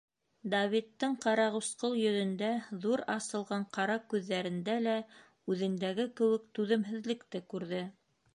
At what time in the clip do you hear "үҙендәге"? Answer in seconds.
5.55-6.09